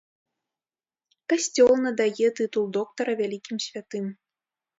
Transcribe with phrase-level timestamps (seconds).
[1.33, 4.05] Касцёл надае тытул доктара вялікім святым.